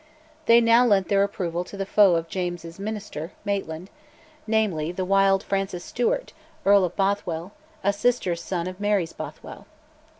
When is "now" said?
0.61-0.83